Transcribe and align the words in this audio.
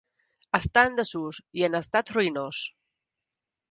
Està 0.59 0.85
en 0.91 0.97
desús 1.01 1.43
i 1.61 1.69
en 1.69 1.81
estat 1.83 2.13
ruïnós. 2.19 2.67